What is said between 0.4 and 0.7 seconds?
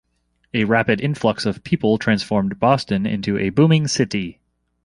A